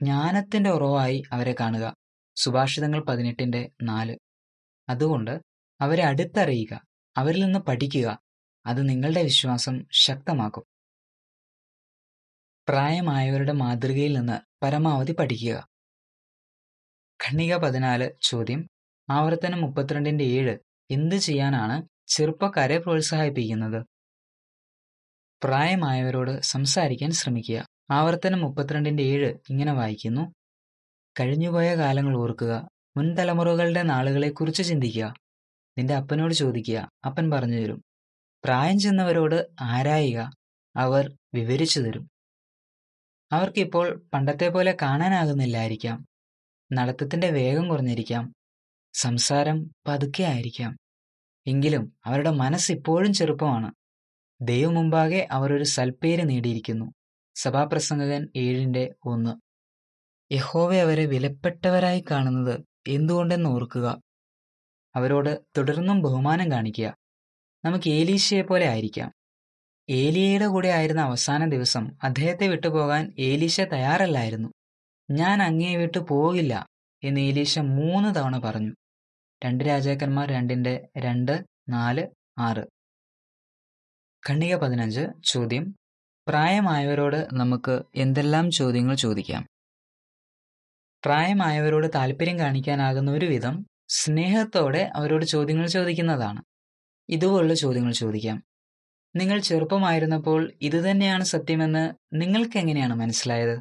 ജ്ഞാനത്തിന്റെ 0.03 0.71
ഉറവായി 0.71 1.23
അവരെ 1.33 1.55
കാണുക. 1.61 1.95
സുഭാഷിതങ്ങൾ 2.37 3.01
പതിനെട്ടിന്റെ 3.01 3.71
നാല്. 3.83 4.17
അതുകൊണ്ട് 4.89 5.41
അവരെ 5.81 6.03
അടുത്തറിയുക 6.03 6.81
അവരിൽ 7.17 7.45
നിന്ന് 7.45 7.59
പഠിക്കുക. 7.59 8.19
അത് 8.67 8.89
നിങ്ങളുടെ 8.89 9.23
വിശ്വാസം 9.23 9.87
ശക്തമാക്കും. 9.93 10.65
പ്രായമായവരുടെ 12.69 13.53
മാതൃകയിൽ 13.53 14.13
നിന്ന് 14.13 14.65
പരമാവധി 14.65 15.13
പഠിക്കുക. 15.13 15.69
ഖണ്ണിക 17.25 17.57
പതിനാല് 17.57 18.11
ചോദ്യം. 18.23 18.69
ആവർത്തനം 19.11 19.61
മുപ്പത്തിരണ്ടിന്റെ 19.61 20.25
ഏഴ്. 20.25 20.59
എന്ത് 20.91 21.15
ചെയ്യാനാണ് 21.15 21.89
ചെറുപ്പക്കാരെ 22.07 22.79
പ്രോത്സാഹിപ്പിക്കുന്നത്? 22.79 23.87
പ്രായമായവരോട് 25.45 26.41
സംസാരിക്കാൻ 26.41 27.11
ശ്രമിക്കുക. 27.11 27.67
ആവർത്തനം 27.91 28.41
മുപ്പത്തിരണ്ടിന്റെ 28.41 29.03
ഏഴ് 29.03 29.35
ഇങ്ങനെ 29.51 29.73
വായിക്കുന്നു. 29.73 30.35
കഴിഞ്ഞുപോയ 31.21 31.75
കാലങ്ങൾ 31.75 32.17
ഓർക്കുക. 32.17 32.69
മുൻ 32.97 33.15
തലമുറകളുടെ 33.15 33.83
നാളുകളെക്കുറിച്ച് 33.83 34.63
ചിന്തിക്കുക. 34.63 35.15
നിന്റെ 35.79 35.95
അപ്പനോട് 35.95 36.35
ചോദിക്കുക. 36.35 36.91
അപ്പൻ 37.07 37.31
പറഞ്ഞു 37.31 37.57
തരും. 37.57 37.83
പ്രായം 38.45 38.79
ചെന്നവരോട് 38.79 39.49
ആരായുക? 39.61 40.33
അവർ 40.77 41.17
വിവരിച്ചു 41.35 41.81
തരും. 41.81 42.09
അവർക്കിപ്പോൾ 43.33 44.09
പണ്ടത്തെ 44.15 44.49
പോലെ 44.49 44.77
കാണാനാകുന്നില്ലായിരിക്കാം. 44.83 46.07
നടത്തത്തിന്റെ 46.73 47.31
വേഗം 47.31 47.69
കുറഞ്ഞിരിക്കാം. 47.69 48.33
സംസാരം 48.95 49.71
പതുക്കെ 49.87 50.23
ആയിരിക്കാം. 50.23 50.77
എങ്കിലും 51.47 51.93
അവരുടെ 52.05 52.31
മനസ്സ് 52.31 52.73
ഇപ്പോഴും 52.73 53.13
ചെറുപ്പമാണ്. 53.13 53.73
ദൈവം 54.41 54.75
മുമ്പാകെ 54.75 55.29
അവർ 55.31 55.53
ഒരു 55.53 55.65
സൽപ്പേര് 55.65 56.29
നേടിയിരിക്കുന്നു. 56.29 56.93
സഭാപ്രസംഗകൻ 57.35 58.29
ഏഴിന്റെ 58.37 58.95
ഒന്ന്. 59.05 59.41
യഹോവെ 60.35 60.81
അവരെ 60.81 61.07
വിലപ്പെട്ടവരായി 61.07 62.05
കാണുന്നത് 62.11 62.66
എന്തുകൊണ്ടെന്ന് 62.89 63.51
ഓർക്കുക. 63.51 64.01
അവരോട് 64.95 65.43
തുടർന്നും 65.57 66.03
ബഹുമാനം 66.03 66.53
കാണിക്കുക. 66.53 66.95
നമുക്ക് 67.65 67.91
ഏലീശയെ 67.91 68.43
പോലെ 68.43 68.67
ആയിരിക്കാം. 68.67 69.13
ഏലിയയുടെ 69.91 70.47
കൂടെ 70.47 70.69
ആയിരുന്ന 70.69 71.01
അവസാന 71.01 71.49
ദിവസം 71.49 71.89
അദ്ദേഹത്തെ 72.03 72.49
വിട്ടുപോകാൻ 72.49 73.15
ഏലീശ 73.19 73.61
തയ്യാറല്ലായിരുന്നു. 73.61 74.49
ഞാൻ 75.11 75.43
അങ്ങേ 75.43 75.77
വിട്ടു 75.77 75.99
പോകില്ല 75.99 76.67
എന്ന് 77.05 77.21
ഏലീശ 77.21 77.59
മൂന്ന് 77.59 78.15
തവണ 78.15 78.39
പറഞ്ഞു. 78.39 78.73
രണ്ട് 79.45 79.65
രാജാക്കന്മാർ 79.65 80.29
രണ്ടിന്റെ 80.29 80.89
രണ്ട് 80.97 81.45
നാല് 81.69 82.07
ആറ്. 82.39 82.67
ഖണ്ഡിക 84.31 84.57
പതിനഞ്ച് 84.57 85.07
ചോദ്യം. 85.25 85.75
പ്രായമായവരോട് 86.29 87.29
നമുക്ക് 87.33 87.83
എന്തെല്ലാം 87.95 88.51
ചോദ്യങ്ങൾ 88.51 88.95
ചോദിക്കാം? 88.95 89.47
പ്രായമായവരോട് 91.07 91.87
താല്പര്യം 91.95 92.39
കാണിക്കാനാകുന്ന 92.39 93.11
ഒരു 93.11 93.27
വിധം 93.27 93.67
സ്നേഹത്തോടെ 93.89 94.91
അവരോട് 94.95 95.25
ചോദ്യങ്ങൾ 95.25 95.67
ചോദിക്കുന്നതാണ്. 95.67 96.43
ഇതുപോലുള്ള 97.09 97.55
ചോദ്യങ്ങൾ 97.55 97.93
ചോദിക്കാം. 97.93 98.43
നിങ്ങൾ 99.17 99.39
ചെറുപ്പമായിരുന്നപ്പോൾ 99.39 100.53
ഇതുതന്നെയാണ് 100.63 101.25
സത്യമെന്ന് 101.25 101.95
നിങ്ങൾക്ക് 102.13 102.59
എങ്ങനെയാണ് 102.59 102.95
മനസ്സിലായത്? 102.95 103.61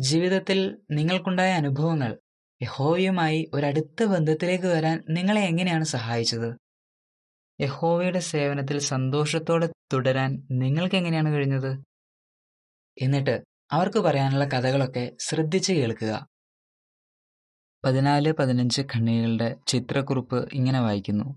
ജീവിതത്തിൽ 0.00 0.78
നിങ്ങൾക്കുണ്ടായ 0.90 1.52
അനുഭവങ്ങൾ 1.52 2.18
യഹോവയുമായി 2.62 3.50
ഒരടുത്ത 3.54 4.04
ബന്ധത്തിലേക്ക് 4.04 4.64
വരാൻ 4.64 5.04
നിങ്ങളെ 5.08 5.40
എങ്ങനെയാണ് 5.40 5.84
സഹായിച്ചത്? 5.84 6.56
യഹോവയുടെ 7.60 8.18
സേവനത്തിൽ 8.18 8.78
സന്തോഷത്തോടെ 8.78 9.68
തുടരാൻ 9.92 10.48
നിങ്ങൾക്ക് 10.50 10.96
എങ്ങനെയാണ് 10.96 11.34
കഴിഞ്ഞത്? 11.34 11.84
എന്നിട്ട് 13.02 13.55
അവർക്ക് 13.72 13.98
പറയാനുള്ള 13.98 14.44
കഥകളൊക്കെ 14.44 15.12
ശ്രദ്ധിച്ച് 15.20 15.72
കേൾക്കുക. 15.72 16.26
പതിനാല് 17.84 18.32
പതിനഞ്ച് 18.32 18.82
ഖണ്ണികളുടെ 18.82 19.56
ചിത്രക്കുറിപ്പ് 19.68 20.48
ഇങ്ങനെ 20.52 20.80
വായിക്കുന്നു. 20.80 21.36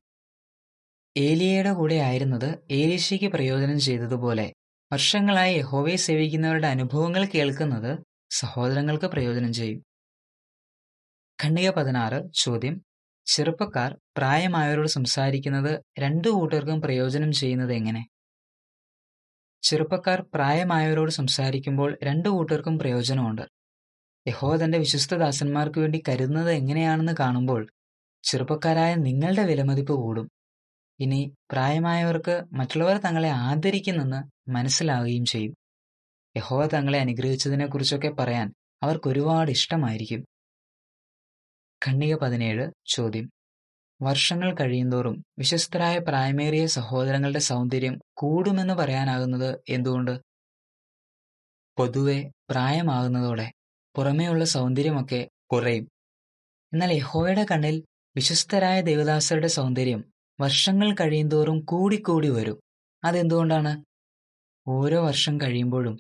ഏലിയയുടെ 1.18 1.74
കൂടെ 1.74 1.96
ആയിരുന്നത് 1.96 2.64
ഏലീശയ്ക്ക് 2.72 3.28
പ്രയോജനം 3.28 3.80
ചെയ്തതുപോലെ 3.80 4.54
വർഷങ്ങളായി 4.94 5.56
യഹോവയെ 5.58 5.96
സേവിക്കുന്നവരുടെ 5.96 6.68
അനുഭവങ്ങൾ 6.68 7.26
കേൾക്കുന്നത് 7.26 8.04
സഹോദരങ്ങൾക്ക് 8.32 9.06
പ്രയോജനം 9.06 9.54
ചെയ്യും. 9.54 9.84
ഖണ്ണിക 11.44 11.70
പതിനാറ് 11.70 12.24
ചോദ്യം. 12.36 12.82
ചെറുപ്പക്കാർ 13.26 13.98
പ്രായമായവരോട് 14.18 14.88
സംസാരിക്കുന്നത് 14.88 15.82
രണ്ടു 16.00 16.28
കൂട്ടർക്കും 16.28 16.82
പ്രയോജനം 16.82 17.32
ചെയ്യുന്നത് 17.32 17.74
എങ്ങനെ? 17.74 18.06
ചെറുപ്പക്കാർ 19.64 20.26
പ്രായമായവരോട് 20.34 21.12
സംസാരിക്കുമ്പോൾ 21.12 21.98
രണ്ടു 22.04 22.30
കൂട്ടർക്കും 22.30 22.80
പ്രയോജനമുണ്ട്. 22.80 23.42
യഹോ 24.28 24.56
തന്റെ 24.58 24.78
വിശ്വസ്തദാസന്മാർക്ക് 24.78 25.80
വേണ്ടി 25.80 26.04
കരുതുന്നത് 26.10 26.52
എങ്ങനെയാണെന്ന് 26.52 27.14
കാണുമ്പോൾ 27.20 27.68
ചെറുപ്പക്കാരായ 28.24 28.96
നിങ്ങളുടെ 28.96 29.44
വിലമതിപ്പ് 29.44 29.94
കൂടും. 29.94 30.30
ഇനി 31.00 31.34
പ്രായമായവർക്ക് 31.52 32.44
മറ്റുള്ളവർ 32.54 32.98
തങ്ങളെ 32.98 33.30
ആദരിക്കുന്നെന്ന് 33.30 34.52
മനസ്സിലാവുകയും 34.52 35.26
ചെയ്യും. 35.26 35.56
യഹോവ 36.38 36.66
തങ്ങളെ 36.66 37.00
അനുഗ്രഹിച്ചതിനെക്കുറിച്ചൊക്കെ 37.00 38.10
പറയാൻ 38.10 38.54
അവർക്കൊരുപാട് 38.84 39.52
ഇഷ്ടമായിരിക്കും. 39.52 40.26
ഖണ്ണിക 41.88 42.16
പതിനേഴ് 42.16 42.72
ചോദ്യം. 42.86 43.30
വർഷങ്ങൾ 44.02 44.54
കഴിയുന്തോറും 44.54 45.24
വിശ്വസ്തരായ 45.40 45.98
പ്രായമേറിയ 45.98 46.66
സഹോദരങ്ങളുടെ 46.66 47.40
സൗന്ദര്യം 47.40 48.00
കൂടുമെന്ന് 48.18 48.74
പറയാനാകുന്നത് 48.74 49.60
എന്തുകൊണ്ട്? 49.70 50.22
പൊതുവെ 51.78 52.32
പ്രായമാകുന്നതോടെ 52.50 53.52
പുറമേയുള്ള 53.96 54.44
സൗന്ദര്യമൊക്കെ 54.44 55.30
കുറയും. 55.52 55.86
എന്നാൽ 56.74 56.92
യഹോയുടെ 56.92 57.46
കണ്ണിൽ 57.52 57.84
വിശ്വസ്തരായ 58.16 58.82
ദേവദാസരുടെ 58.82 59.48
സൗന്ദര്യം 59.48 60.02
വർഷങ്ങൾ 60.42 60.94
കഴിയുന്തോറും 60.94 61.60
കൂടിക്കൂടി 61.60 62.30
വരും. 62.30 62.58
അതെന്തുകൊണ്ടാണ്? 63.04 63.84
ഓരോ 64.68 65.04
വർഷം 65.06 65.38
കഴിയുമ്പോഴും 65.38 66.00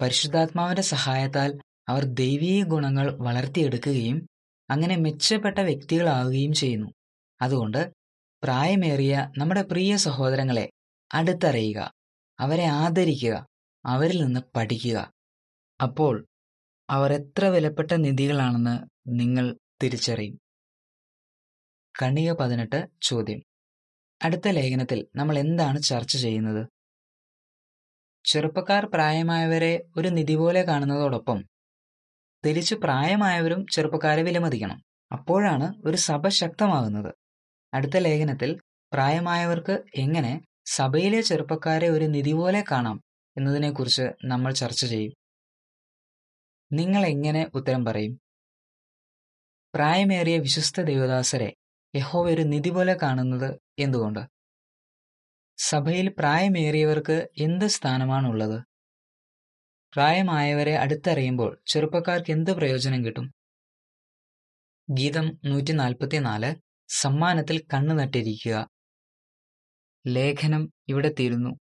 പരിശുദ്ധാത്മാവിന്റെ 0.00 0.82
സഹായത്താൽ 0.82 1.50
അവർ 1.88 2.04
ദൈവീയ 2.04 2.62
ഗുണങ്ങൾ 2.62 3.16
വളർത്തിയെടുക്കുകയും 3.16 4.26
അങ്ങനെ 4.70 4.96
മെച്ചപ്പെട്ട 4.96 5.58
വ്യക്തികളാവുകയും 5.60 6.52
ചെയ്യുന്നു. 6.52 6.90
അതുകൊണ്ട് 7.42 7.90
പ്രായമേറിയ 8.42 9.32
നമ്മുടെ 9.38 9.62
പ്രിയ 9.62 9.96
സഹോദരങ്ങളെ 9.96 10.70
അടുത്തറിയുക 11.14 11.92
അവരെ 12.40 12.64
ആദരിക്കുക 12.64 13.46
അവരിൽ 13.86 14.24
നിന്ന് 14.24 14.40
പഠിക്കുക. 14.56 15.12
അപ്പോൾ 15.82 16.26
അവർ 16.90 17.12
എത്ര 17.12 17.44
വിലപ്പെട്ട 17.44 17.92
നിധികളാണെന്ന് 17.92 18.78
നിങ്ങൾ 19.08 19.56
തിരിച്ചറിയും. 19.82 20.38
കണിക 22.02 22.32
പതിനെട്ട് 22.32 22.88
ചോദ്യം. 23.02 23.42
അടുത്ത 24.22 24.48
ലേഖനത്തിൽ 24.48 25.06
നമ്മൾ 25.16 25.38
എന്താണ് 25.38 25.82
ചർച്ച 25.82 26.16
ചെയ്യുന്നത്? 26.16 26.68
ചെറുപ്പക്കാർ 28.24 28.86
പ്രായമായവരെ 28.86 29.84
ഒരു 29.96 30.08
നിധി 30.08 30.34
പോലെ 30.34 30.62
കാണുന്നതോടൊപ്പം 30.62 31.44
തിരിച്ചു 32.46 32.74
പ്രായമായവരും 32.74 33.66
ചെറുപ്പക്കാരെ 33.66 34.22
വിലമതിക്കണം. 34.22 34.82
അപ്പോഴാണ് 35.12 35.82
ഒരു 35.84 35.96
സഭ 35.96 36.28
ശക്തമാകുന്നത്. 36.28 37.14
അടുത്ത 37.72 37.96
ലേഖനത്തിൽ 37.96 38.50
പ്രായമായവർക്ക് 38.92 39.84
എങ്ങനെ 39.94 40.32
സഭയിലെ 40.66 41.20
ചെറുപ്പക്കാരെ 41.20 41.88
ഒരു 41.88 42.04
നിധി 42.04 42.32
പോലെ 42.32 42.64
കാണാം 42.70 42.96
എന്നതിനെക്കുറിച്ച് 43.36 44.02
നമ്മൾ 44.24 44.52
ചർച്ച 44.52 44.84
ചെയ്യും. 44.86 45.14
നിങ്ങൾ 46.72 47.06
എങ്ങനെ 47.06 47.50
ഉത്തരം 47.54 47.84
പറയും? 47.84 48.20
പ്രായമേറിയ 49.74 50.38
വിശ്വസ്ത 50.38 50.80
ദേവദാസരെ 50.80 51.54
യഹോവ 51.94 52.30
ഒരു 52.30 52.42
നിധി 52.42 52.70
പോലെ 52.70 52.94
കാണുന്നത് 53.02 53.60
എന്തുകൊണ്ട്? 53.78 54.22
സഭയിൽ 55.58 56.10
പ്രായമേറിയവർക്ക് 56.10 57.28
എന്ത് 57.38 57.66
സ്ഥാനമാണുള്ളത്? 57.66 58.58
പ്രായമായവരെ 59.92 60.76
അടുത്തറിയുമ്പോൾ 60.76 61.58
ചെറുപ്പക്കാർക്ക് 61.66 62.30
എന്ത് 62.30 62.50
പ്രയോജനം 62.50 63.04
കിട്ടും? 63.04 63.26
ഗീതം 64.88 65.38
നൂറ്റി 65.44 65.72
നാൽപ്പത്തിനാല് 65.72 66.50
സമ്മാനത്തിൽ 66.90 67.66
കണ്ണു 67.74 67.94
നട്ടിരിക്കുക 67.94 68.66
ലേഖനം 70.06 70.72
ഇവിടെ 70.88 71.14
തീരുന്നു. 71.20 71.59